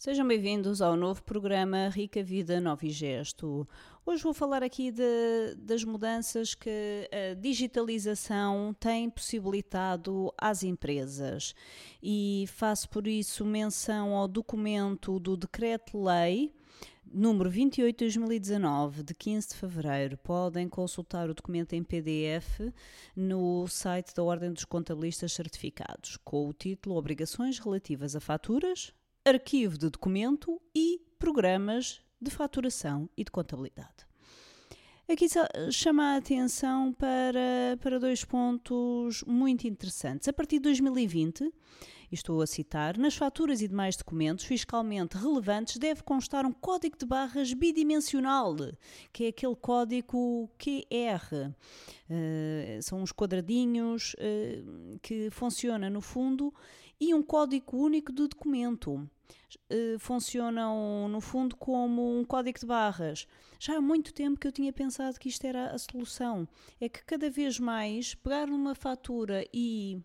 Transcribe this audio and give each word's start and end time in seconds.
Sejam 0.00 0.26
bem-vindos 0.26 0.80
ao 0.80 0.96
novo 0.96 1.22
programa 1.22 1.90
Rica 1.90 2.22
Vida 2.22 2.58
Novo 2.58 2.86
e 2.86 2.90
Gesto. 2.90 3.68
Hoje 4.06 4.22
vou 4.22 4.32
falar 4.32 4.62
aqui 4.62 4.90
de, 4.90 5.54
das 5.58 5.84
mudanças 5.84 6.54
que 6.54 7.06
a 7.12 7.34
digitalização 7.34 8.74
tem 8.80 9.10
possibilitado 9.10 10.32
às 10.38 10.62
empresas 10.62 11.54
e 12.02 12.46
faço 12.48 12.88
por 12.88 13.06
isso 13.06 13.44
menção 13.44 14.16
ao 14.16 14.26
documento 14.26 15.20
do 15.20 15.36
Decreto-Lei 15.36 16.50
número 17.12 17.50
28 17.50 17.94
de 17.94 18.04
2019, 18.04 19.02
de 19.02 19.12
15 19.12 19.48
de 19.48 19.54
fevereiro. 19.54 20.16
Podem 20.16 20.66
consultar 20.66 21.28
o 21.28 21.34
documento 21.34 21.74
em 21.74 21.84
PDF 21.84 22.72
no 23.14 23.68
site 23.68 24.14
da 24.14 24.22
Ordem 24.22 24.50
dos 24.50 24.64
Contabilistas 24.64 25.34
Certificados, 25.34 26.16
com 26.24 26.48
o 26.48 26.54
título 26.54 26.96
Obrigações 26.96 27.58
relativas 27.58 28.16
a 28.16 28.20
faturas, 28.20 28.94
arquivo 29.24 29.76
de 29.76 29.90
documento 29.90 30.60
e 30.74 31.00
programas 31.18 32.00
de 32.20 32.30
faturação 32.30 33.08
e 33.16 33.24
de 33.24 33.30
contabilidade. 33.30 34.08
Aqui 35.10 35.26
chama 35.72 36.14
a 36.14 36.16
atenção 36.18 36.92
para, 36.92 37.76
para 37.80 37.98
dois 37.98 38.24
pontos 38.24 39.24
muito 39.26 39.66
interessantes. 39.66 40.28
A 40.28 40.32
partir 40.32 40.58
de 40.58 40.62
2020, 40.62 41.52
estou 42.12 42.40
a 42.40 42.46
citar, 42.46 42.96
nas 42.96 43.16
faturas 43.16 43.60
e 43.60 43.66
demais 43.66 43.96
documentos 43.96 44.44
fiscalmente 44.44 45.16
relevantes 45.16 45.78
deve 45.78 46.04
constar 46.04 46.46
um 46.46 46.52
código 46.52 46.96
de 46.96 47.04
barras 47.04 47.52
bidimensional, 47.52 48.54
que 49.12 49.24
é 49.24 49.28
aquele 49.28 49.56
código 49.56 50.48
QR. 50.56 51.52
Uh, 52.08 52.80
são 52.80 53.02
uns 53.02 53.12
quadradinhos 53.12 54.14
uh, 54.14 54.98
que 55.02 55.28
funciona 55.30 55.90
no 55.90 56.00
fundo 56.00 56.54
e 57.00 57.14
um 57.14 57.22
código 57.22 57.76
único 57.76 58.12
de 58.12 58.28
documento. 58.28 59.08
Uh, 59.72 59.98
funcionam, 59.98 61.08
no 61.08 61.20
fundo, 61.20 61.56
como 61.56 62.18
um 62.18 62.24
código 62.24 62.58
de 62.58 62.66
barras. 62.66 63.26
Já 63.58 63.76
há 63.76 63.80
muito 63.80 64.12
tempo 64.12 64.38
que 64.38 64.46
eu 64.46 64.52
tinha 64.52 64.72
pensado 64.72 65.18
que 65.18 65.28
isto 65.28 65.44
era 65.44 65.70
a 65.70 65.78
solução. 65.78 66.46
É 66.80 66.88
que 66.88 67.04
cada 67.04 67.30
vez 67.30 67.58
mais 67.58 68.14
pegar 68.14 68.46
numa 68.46 68.74
fatura 68.74 69.44
e 69.52 70.00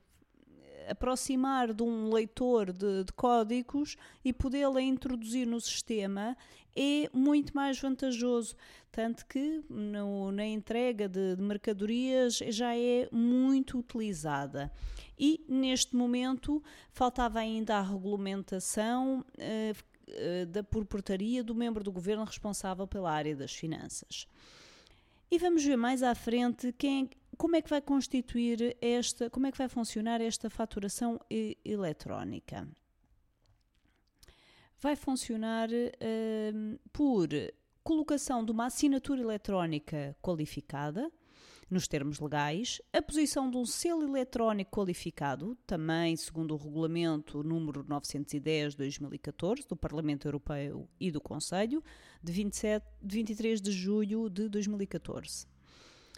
aproximar 0.88 1.74
de 1.74 1.84
um 1.84 2.14
leitor 2.14 2.72
de, 2.72 3.04
de 3.04 3.14
códigos 3.14 3.98
e 4.24 4.32
podê-la 4.32 4.82
introduzir 4.82 5.46
no 5.46 5.60
sistema 5.60 6.38
é 6.76 7.10
muito 7.14 7.56
mais 7.56 7.80
vantajoso. 7.80 8.56
Tanto 8.92 9.26
que 9.26 9.64
no, 9.70 10.32
na 10.32 10.46
entrega 10.46 11.08
de, 11.08 11.36
de 11.36 11.42
mercadorias 11.42 12.38
já 12.38 12.76
é 12.76 13.10
muito 13.12 13.80
utilizada. 13.80 14.72
E 15.18 15.44
neste 15.48 15.96
momento 15.96 16.64
faltava 16.92 17.40
ainda 17.40 17.78
a 17.78 17.82
regulamentação. 17.82 19.26
Uh, 19.38 19.96
da 20.48 20.64
por 20.64 20.86
portaria 20.86 21.44
do 21.44 21.56
membro 21.56 21.84
do 21.84 21.92
governo 21.92 22.24
responsável 22.24 22.86
pela 22.86 23.12
área 23.12 23.36
das 23.36 23.52
finanças. 23.52 24.28
E 25.32 25.40
vamos 25.40 25.64
ver 25.64 25.76
mais 25.76 26.04
à 26.04 26.14
frente 26.14 26.72
quem, 26.78 27.10
como 27.38 27.56
é 27.56 27.62
que 27.62 27.70
vai 27.70 27.82
constituir 27.82 28.78
esta, 28.82 29.30
como 29.30 29.48
é 29.48 29.52
que 29.52 29.58
vai 29.58 29.68
funcionar 29.68 30.22
esta 30.22 30.50
faturação 30.50 31.20
eletrónica? 31.64 32.68
Vai 34.80 34.96
funcionar 34.96 35.70
uh, 35.70 36.80
por 36.92 37.30
colocação 37.84 38.44
de 38.44 38.52
uma 38.52 38.66
assinatura 38.66 39.22
eletrónica 39.22 40.16
qualificada, 40.22 41.12
nos 41.70 41.88
termos 41.88 42.20
legais, 42.20 42.80
a 42.94 43.02
posição 43.02 43.50
de 43.50 43.58
um 43.58 43.66
selo 43.66 44.04
eletrónico 44.04 44.70
qualificado, 44.70 45.58
também 45.66 46.16
segundo 46.16 46.54
o 46.54 46.58
regulamento 46.58 47.42
número 47.42 47.84
910/2014 47.86 49.66
do 49.68 49.76
Parlamento 49.76 50.28
Europeu 50.28 50.88
e 51.00 51.10
do 51.10 51.20
Conselho, 51.20 51.84
de, 52.22 52.32
27, 52.32 52.86
de 53.02 53.16
23 53.16 53.60
de 53.62 53.72
julho 53.72 54.30
de 54.30 54.48
2014 54.48 55.55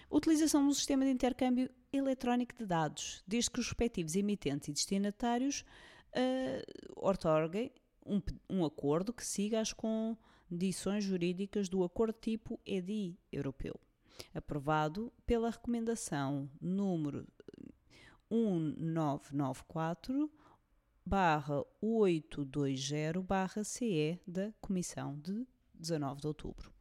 Utilização 0.09 0.65
do 0.67 0.73
sistema 0.73 1.04
de 1.04 1.11
intercâmbio 1.11 1.70
eletrónico 1.92 2.55
de 2.55 2.65
dados, 2.65 3.21
desde 3.27 3.52
que 3.52 3.59
os 3.59 3.67
respectivos 3.67 4.15
emitentes 4.15 4.70
e 4.70 4.73
destinatários 4.73 5.65
uh, 6.14 6.64
ortorguem 6.95 7.70
um, 8.05 8.21
um 8.49 8.64
acordo 8.65 9.11
que 9.11 9.26
siga 9.26 9.59
as 9.59 9.73
condições 9.73 11.04
jurídicas 11.04 11.67
do 11.67 11.83
acordo 11.83 12.14
tipo 12.14 12.58
EDI 12.65 13.20
europeu, 13.31 13.77
aprovado 14.33 15.11
pela 15.26 15.49
recomendação 15.49 16.49
número 16.61 17.27
1994 18.30 20.31
barra 21.05 21.64
820 21.81 23.20
barra 23.21 23.64
CE 23.64 24.20
da 24.27 24.52
Comissão 24.60 25.17
de 25.20 25.48
19 25.73 26.20
de 26.21 26.27
outubro. 26.27 26.77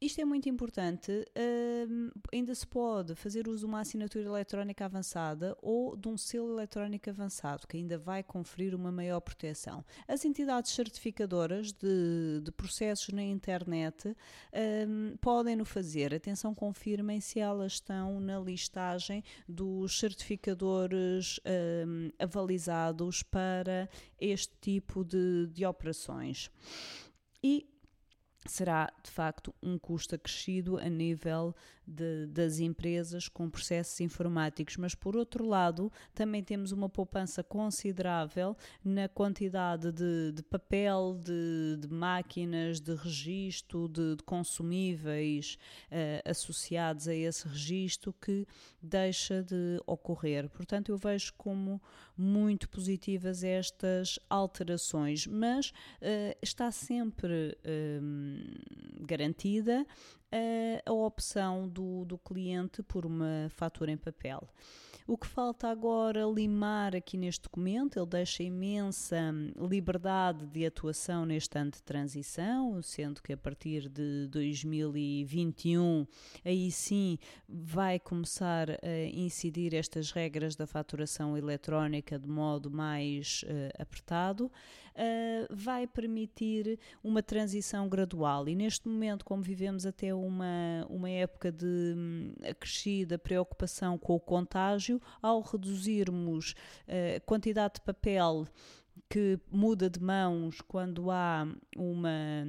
Isto 0.00 0.22
é 0.22 0.24
muito 0.24 0.48
importante. 0.48 1.12
Uh, 1.12 2.10
ainda 2.32 2.54
se 2.54 2.66
pode 2.66 3.14
fazer 3.14 3.46
uso 3.46 3.58
de 3.58 3.66
uma 3.66 3.80
assinatura 3.80 4.24
eletrónica 4.24 4.86
avançada 4.86 5.54
ou 5.60 5.94
de 5.94 6.08
um 6.08 6.16
selo 6.16 6.54
eletrónico 6.54 7.10
avançado, 7.10 7.66
que 7.66 7.76
ainda 7.76 7.98
vai 7.98 8.22
conferir 8.22 8.74
uma 8.74 8.90
maior 8.90 9.20
proteção. 9.20 9.84
As 10.08 10.24
entidades 10.24 10.72
certificadoras 10.72 11.70
de, 11.72 12.40
de 12.42 12.50
processos 12.50 13.10
na 13.10 13.22
internet 13.22 14.08
uh, 14.08 15.18
podem 15.20 15.54
no 15.54 15.66
fazer. 15.66 16.14
Atenção, 16.14 16.54
confirmem 16.54 17.20
se 17.20 17.38
elas 17.38 17.72
estão 17.72 18.20
na 18.20 18.40
listagem 18.40 19.22
dos 19.46 19.98
certificadores 19.98 21.36
uh, 21.38 22.10
avalizados 22.18 23.22
para 23.22 23.86
este 24.18 24.54
tipo 24.62 25.04
de, 25.04 25.46
de 25.48 25.66
operações. 25.66 26.50
E 27.42 27.66
será 28.46 28.90
de 29.02 29.10
facto 29.10 29.54
um 29.62 29.78
custo 29.78 30.14
acrescido 30.14 30.78
a 30.78 30.88
nível 30.88 31.54
de, 31.86 32.26
das 32.26 32.60
empresas 32.60 33.28
com 33.28 33.50
processos 33.50 34.00
informáticos, 34.00 34.76
mas 34.76 34.94
por 34.94 35.16
outro 35.16 35.44
lado 35.44 35.92
também 36.14 36.42
temos 36.42 36.72
uma 36.72 36.88
poupança 36.88 37.42
considerável 37.42 38.56
na 38.84 39.08
quantidade 39.08 39.90
de, 39.92 40.32
de 40.32 40.42
papel, 40.42 41.18
de, 41.22 41.76
de, 41.78 41.88
máquinas, 41.92 42.80
de 42.80 42.94
registro, 42.94 43.88
de, 43.88 44.16
consumíveis 44.24 45.58
uh, 45.90 46.30
associados 46.30 47.08
a 47.08 47.14
esse 47.14 47.48
registro 47.48 48.12
que 48.12 48.46
deixa 48.80 49.42
de 49.42 49.80
ocorrer. 49.86 50.48
Portanto, 50.48 50.90
eu 50.90 50.96
vejo 50.96 51.34
como 51.36 51.82
muito 52.16 52.68
positivas 52.68 53.42
estas 53.42 54.18
alterações, 54.28 55.26
mas 55.26 55.70
uh, 55.70 56.36
está 56.42 56.70
sempre 56.70 57.56
uh, 57.64 58.29
garantida 59.00 59.86
a, 60.32 60.90
a 60.90 60.92
opção 60.92 61.68
do, 61.68 62.04
do 62.04 62.18
cliente 62.18 62.82
por 62.82 63.04
uma 63.04 63.48
fatura 63.50 63.90
em 63.90 63.96
papel. 63.96 64.48
O 65.10 65.18
que 65.18 65.26
falta 65.26 65.66
agora 65.66 66.24
limar 66.24 66.94
aqui 66.94 67.16
neste 67.16 67.42
documento, 67.42 67.98
ele 67.98 68.06
deixa 68.06 68.44
imensa 68.44 69.34
liberdade 69.58 70.46
de 70.46 70.64
atuação 70.64 71.26
neste 71.26 71.58
ano 71.58 71.72
de 71.72 71.82
transição, 71.82 72.80
sendo 72.80 73.20
que 73.20 73.32
a 73.32 73.36
partir 73.36 73.88
de 73.88 74.28
2021 74.28 76.06
aí 76.44 76.70
sim 76.70 77.18
vai 77.48 77.98
começar 77.98 78.70
a 78.70 79.04
incidir 79.12 79.74
estas 79.74 80.12
regras 80.12 80.54
da 80.54 80.64
faturação 80.64 81.36
eletrónica 81.36 82.16
de 82.16 82.28
modo 82.28 82.70
mais 82.70 83.42
uh, 83.48 83.82
apertado, 83.82 84.48
uh, 85.00 85.46
vai 85.50 85.86
permitir 85.86 86.78
uma 87.02 87.22
transição 87.22 87.88
gradual 87.88 88.48
e 88.48 88.54
neste 88.54 88.86
momento, 88.86 89.24
como 89.24 89.42
vivemos 89.42 89.86
até 89.86 90.14
uma, 90.14 90.86
uma 90.88 91.08
época 91.08 91.50
de 91.50 91.94
hum, 91.96 92.34
acrescida 92.48 93.18
preocupação 93.18 93.96
com 93.96 94.14
o 94.14 94.20
contágio, 94.20 95.00
ao 95.22 95.40
reduzirmos 95.40 96.54
eh, 96.86 97.16
a 97.16 97.20
quantidade 97.20 97.74
de 97.74 97.80
papel 97.80 98.46
que 99.08 99.38
muda 99.50 99.88
de 99.90 100.00
mãos 100.00 100.60
quando 100.60 101.10
há 101.10 101.46
uma, 101.76 102.44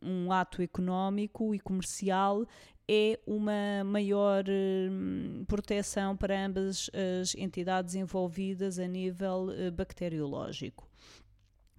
um 0.00 0.32
ato 0.32 0.62
económico 0.62 1.54
e 1.54 1.60
comercial 1.60 2.46
é 2.88 3.20
uma 3.26 3.84
maior 3.84 4.44
hum, 4.48 5.44
proteção 5.46 6.16
para 6.16 6.46
ambas 6.46 6.90
as 7.20 7.34
entidades 7.36 7.94
envolvidas 7.94 8.78
a 8.78 8.86
nível 8.86 9.50
eh, 9.52 9.70
bacteriológico. 9.70 10.89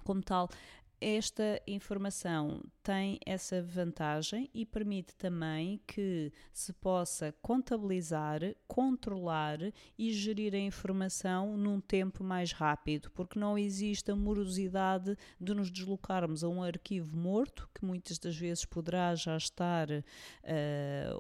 Como 0.04 0.22
tal, 0.22 0.50
esta 1.02 1.60
informação 1.66 2.62
tem 2.84 3.20
essa 3.26 3.62
vantagem 3.62 4.50
e 4.54 4.66
permite 4.66 5.16
também 5.16 5.82
que 5.88 6.32
se 6.54 6.72
possa 6.74 7.34
contabilizar, 7.42 8.42
controlar 8.68 9.60
e 9.98 10.14
gerir 10.14 10.54
a 10.54 10.60
informação 10.60 11.58
num 11.58 11.80
tempo 11.80 12.24
mais 12.24 12.52
rápido, 12.52 13.10
porque 13.12 13.40
não 13.40 13.58
existe 13.58 14.12
a 14.12 14.16
morosidade 14.16 15.18
de 15.40 15.54
nos 15.54 15.72
deslocarmos 15.72 16.44
a 16.44 16.50
um 16.50 16.62
arquivo 16.62 17.18
morto, 17.18 17.68
que 17.74 17.84
muitas 17.84 18.20
das 18.20 18.36
vezes 18.36 18.66
poderá 18.66 19.16
já 19.16 19.36
estar 19.36 19.90
uh, 19.90 20.04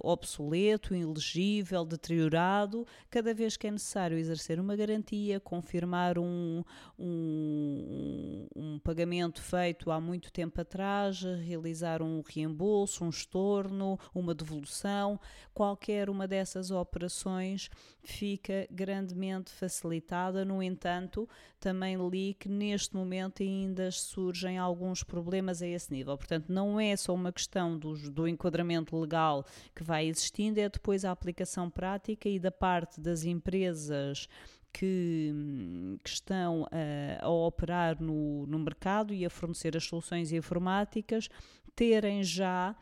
obsoleto, 0.01 0.95
ilegível, 0.95 1.85
deteriorado, 1.85 2.85
cada 3.09 3.33
vez 3.33 3.57
que 3.57 3.67
é 3.67 3.71
necessário 3.71 4.17
exercer 4.17 4.59
uma 4.59 4.75
garantia, 4.75 5.39
confirmar 5.39 6.19
um, 6.19 6.63
um, 6.99 8.47
um 8.55 8.79
pagamento 8.79 9.41
feito 9.41 9.70
feito 9.71 9.89
há 9.89 10.01
muito 10.01 10.31
tempo 10.33 10.59
atrás, 10.59 11.21
realizar 11.21 12.01
um 12.01 12.21
reembolso, 12.21 13.06
um 13.06 13.09
estorno, 13.09 13.97
uma 14.13 14.35
devolução, 14.35 15.18
qualquer 15.53 16.09
uma 16.09 16.27
dessas 16.27 16.71
operações 16.71 17.69
fica 18.03 18.68
grandemente 18.69 19.50
facilitada. 19.50 20.44
No 20.44 20.62
entanto, 20.62 21.27
também 21.57 21.95
li 22.09 22.33
que 22.33 22.50
neste 22.50 22.95
momento 22.95 23.41
ainda 23.41 23.89
surgem 23.91 24.57
alguns 24.57 25.03
problemas 25.03 25.62
a 25.62 25.68
esse 25.68 25.91
nível. 25.91 26.17
Portanto, 26.17 26.50
não 26.50 26.77
é 26.77 26.95
só 26.97 27.13
uma 27.13 27.31
questão 27.31 27.77
do, 27.77 27.94
do 28.12 28.27
enquadramento 28.27 29.00
legal 29.00 29.45
que 29.74 29.83
vai 29.83 30.06
existindo, 30.07 30.59
é 30.59 30.67
depois 30.67 31.06
a 31.06 31.12
aplicação 31.12 31.69
prática 31.69 32.27
e 32.27 32.39
da 32.39 32.51
parte 32.51 33.00
das 33.00 33.24
empresas 33.24 34.27
que, 34.71 35.97
que 36.03 36.09
estão 36.09 36.68
a, 36.71 37.25
a 37.25 37.29
operar 37.29 38.01
no, 38.01 38.45
no 38.47 38.59
mercado 38.59 39.13
e 39.13 39.25
a 39.25 39.29
fornecer 39.29 39.75
as 39.75 39.83
soluções 39.83 40.31
informáticas 40.31 41.29
terem 41.75 42.23
já 42.23 42.75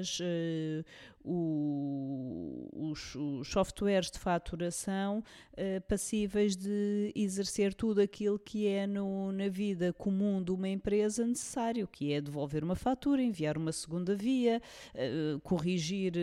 as, 0.00 0.20
uh, 0.20 0.84
o, 1.24 2.68
os, 2.72 3.14
os, 3.14 3.48
softwares 3.48 4.10
de 4.10 4.18
faturação 4.18 5.18
uh, 5.18 5.80
passíveis 5.88 6.56
de 6.56 7.12
exercer 7.14 7.74
tudo 7.74 8.00
aquilo 8.00 8.38
que 8.38 8.66
é 8.66 8.86
no, 8.86 9.32
na 9.32 9.48
vida 9.48 9.92
comum 9.92 10.42
de 10.42 10.50
uma 10.50 10.68
empresa 10.68 11.26
necessário, 11.26 11.86
que 11.86 12.12
é 12.12 12.20
devolver 12.20 12.64
uma 12.64 12.76
fatura, 12.76 13.22
enviar 13.22 13.56
uma 13.56 13.72
segunda 13.72 14.14
via, 14.14 14.62
corrigir 15.42 16.14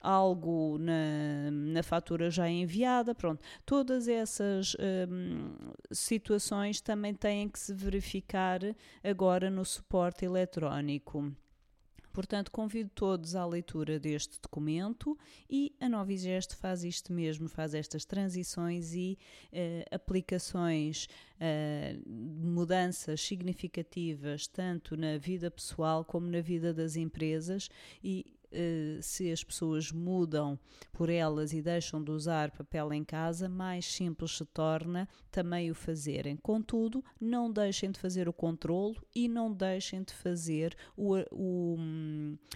algo 0.00 0.78
na, 0.78 1.50
na 1.50 1.82
fatura 1.82 2.30
já 2.30 2.48
enviada, 2.48 3.14
pronto. 3.14 3.42
Todas 3.64 4.08
essas 4.08 4.76
um, 5.08 5.72
situações 5.90 6.80
também 6.80 7.14
têm 7.14 7.48
que 7.48 7.58
se 7.58 7.74
verificar 7.74 8.60
agora 9.02 9.50
no 9.50 9.64
suporte 9.64 10.24
eletrónico. 10.24 11.32
Portanto, 12.18 12.50
convido 12.50 12.90
todos 12.96 13.36
à 13.36 13.46
leitura 13.46 13.96
deste 14.00 14.40
documento 14.40 15.16
e 15.48 15.72
a 15.80 15.88
Novigest 15.88 16.56
faz 16.56 16.82
isto 16.82 17.12
mesmo, 17.12 17.48
faz 17.48 17.74
estas 17.74 18.04
transições 18.04 18.92
e 18.92 19.16
uh, 19.52 19.94
aplicações, 19.94 21.06
uh, 21.36 22.10
mudanças 22.10 23.20
significativas 23.20 24.48
tanto 24.48 24.96
na 24.96 25.16
vida 25.16 25.48
pessoal 25.48 26.04
como 26.04 26.26
na 26.26 26.40
vida 26.40 26.74
das 26.74 26.96
empresas 26.96 27.70
e 28.02 28.26
se 29.02 29.30
as 29.30 29.44
pessoas 29.44 29.92
mudam 29.92 30.58
por 30.92 31.10
elas 31.10 31.52
e 31.52 31.60
deixam 31.60 32.02
de 32.02 32.10
usar 32.10 32.50
papel 32.50 32.92
em 32.92 33.04
casa, 33.04 33.48
mais 33.48 33.84
simples 33.84 34.36
se 34.36 34.44
torna 34.46 35.08
também 35.30 35.70
o 35.70 35.74
fazerem. 35.74 36.36
Contudo, 36.36 37.04
não 37.20 37.50
deixem 37.50 37.90
de 37.90 38.00
fazer 38.00 38.28
o 38.28 38.32
controlo 38.32 38.96
e 39.14 39.28
não 39.28 39.52
deixem 39.52 40.02
de 40.02 40.12
fazer 40.14 40.76
o, 40.96 41.16
o, 41.30 41.76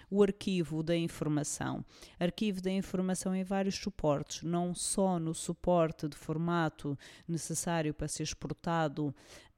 o 0.09 0.23
arquivo 0.23 0.81
da 0.81 0.95
informação. 0.95 1.85
Arquivo 2.19 2.61
da 2.61 2.71
informação 2.71 3.35
em 3.35 3.43
vários 3.43 3.75
suportes, 3.75 4.43
não 4.43 4.73
só 4.73 5.19
no 5.19 5.33
suporte 5.33 6.07
de 6.07 6.17
formato 6.17 6.97
necessário 7.27 7.93
para 7.93 8.07
ser 8.07 8.23
exportado 8.23 9.13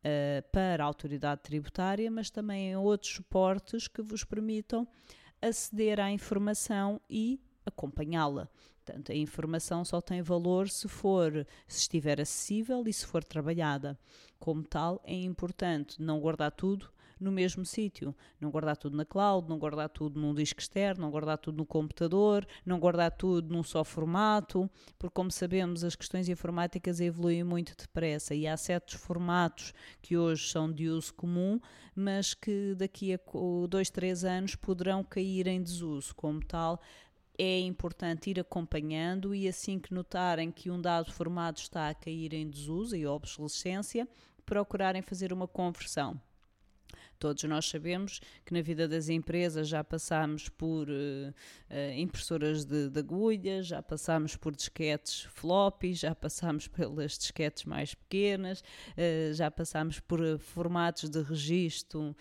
Uh, 0.05 0.47
para 0.51 0.83
a 0.83 0.85
autoridade 0.85 1.41
tributária, 1.41 2.11
mas 2.11 2.29
também 2.29 2.69
em 2.69 2.77
outros 2.77 3.11
suportes 3.11 3.87
que 3.87 4.03
vos 4.03 4.23
permitam 4.23 4.87
aceder 5.41 5.99
à 5.99 6.11
informação 6.11 6.99
e 7.09 7.39
acompanhá-la. 7.65 8.49
Portanto, 8.83 9.11
a 9.11 9.15
informação 9.15 9.83
só 9.83 9.99
tem 9.99 10.21
valor 10.21 10.69
se 10.69 10.87
for, 10.87 11.45
se 11.67 11.79
estiver 11.79 12.21
acessível 12.21 12.83
e 12.87 12.93
se 12.93 13.05
for 13.05 13.23
trabalhada. 13.23 13.97
Como 14.39 14.63
tal, 14.63 15.01
é 15.03 15.15
importante 15.15 16.01
não 16.01 16.19
guardar 16.19 16.51
tudo 16.51 16.93
no 17.19 17.31
mesmo 17.31 17.65
sítio. 17.65 18.15
Não 18.39 18.49
guardar 18.51 18.77
tudo 18.77 18.95
na 18.95 19.05
cloud, 19.05 19.47
não 19.49 19.57
guardar 19.57 19.89
tudo 19.89 20.19
num 20.19 20.33
disco 20.33 20.59
externo, 20.59 21.01
não 21.01 21.11
guardar 21.11 21.37
tudo 21.37 21.57
no 21.57 21.65
computador, 21.65 22.45
não 22.65 22.79
guardar 22.79 23.11
tudo 23.11 23.53
num 23.53 23.63
só 23.63 23.83
formato, 23.83 24.69
porque, 24.97 25.13
como 25.13 25.31
sabemos, 25.31 25.83
as 25.83 25.95
questões 25.95 26.29
informáticas 26.29 26.99
evoluem 26.99 27.43
muito 27.43 27.75
depressa 27.77 28.35
e 28.35 28.47
há 28.47 28.55
certos 28.57 28.95
formatos 28.95 29.73
que 30.01 30.17
hoje 30.17 30.49
são 30.49 30.71
de 30.71 30.87
uso 30.87 31.13
comum, 31.13 31.59
mas 31.95 32.33
que 32.33 32.75
daqui 32.75 33.13
a 33.13 33.19
dois, 33.69 33.89
três 33.89 34.23
anos 34.23 34.55
poderão 34.55 35.03
cair 35.03 35.47
em 35.47 35.61
desuso. 35.61 36.13
Como 36.15 36.43
tal, 36.43 36.81
é 37.37 37.59
importante 37.59 38.29
ir 38.29 38.39
acompanhando 38.39 39.35
e 39.35 39.47
assim 39.47 39.77
que 39.79 39.93
notarem 39.93 40.51
que 40.51 40.71
um 40.71 40.81
dado 40.81 41.11
formato 41.11 41.61
está 41.61 41.89
a 41.89 41.93
cair 41.93 42.33
em 42.33 42.49
desuso 42.49 42.95
e 42.95 43.05
obsolescência, 43.05 44.07
procurarem 44.45 45.01
fazer 45.01 45.33
uma 45.33 45.47
conversão. 45.47 46.19
Todos 47.17 47.43
nós 47.43 47.67
sabemos 47.67 48.19
que 48.45 48.53
na 48.53 48.61
vida 48.61 48.87
das 48.87 49.09
empresas 49.09 49.67
já 49.67 49.83
passamos 49.83 50.49
por 50.49 50.87
uh, 50.89 51.33
impressoras 51.97 52.65
de, 52.65 52.89
de 52.89 52.99
agulhas, 52.99 53.67
já 53.67 53.81
passamos 53.81 54.35
por 54.35 54.55
disquetes 54.55 55.21
floppy, 55.33 55.93
já 55.93 56.13
passamos 56.13 56.67
pelas 56.67 57.17
disquetes 57.17 57.65
mais 57.65 57.93
pequenas, 57.93 58.61
uh, 58.61 59.33
já 59.33 59.49
passamos 59.49 59.99
por 59.99 60.19
formatos 60.39 61.09
de 61.09 61.21
registro, 61.21 62.15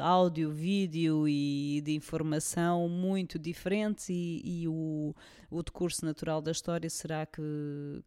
áudio, 0.00 0.50
vídeo 0.50 1.28
e 1.28 1.80
de 1.84 1.94
informação 1.94 2.88
muito 2.88 3.38
diferentes 3.38 4.08
e, 4.08 4.40
e 4.44 4.68
o, 4.68 5.14
o 5.50 5.62
decurso 5.62 6.04
natural 6.04 6.40
da 6.40 6.50
história 6.50 6.88
será 6.88 7.26
que, 7.26 7.42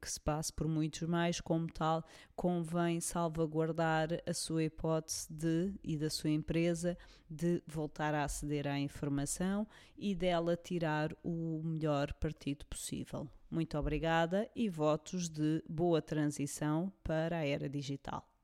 que 0.02 0.12
se 0.12 0.20
passe 0.20 0.52
por 0.52 0.68
muitos 0.68 1.08
mais, 1.08 1.40
como 1.40 1.68
tal, 1.68 2.04
convém 2.36 3.00
salvaguardar 3.00 4.10
a 4.26 4.34
sua 4.34 4.64
hipótese 4.64 5.32
de 5.32 5.74
e 5.84 5.98
da 5.98 6.10
sua 6.16 6.30
empresa 6.30 6.98
de 7.30 7.62
voltar 7.68 8.14
a 8.14 8.24
aceder 8.24 8.68
à 8.68 8.80
informação 8.80 9.68
e 9.98 10.16
dela 10.16 10.56
tirar 10.56 11.16
o 11.24 11.62
melhor 11.64 12.14
partido 12.14 12.66
possível. 12.66 13.30
Muito 13.50 13.78
obrigada 13.78 14.50
e 14.56 14.68
votos 14.70 15.30
de 15.30 15.64
boa 15.70 16.02
transição 16.02 16.92
para 17.04 17.38
a 17.38 17.46
era 17.46 17.70
digital. 17.70 18.35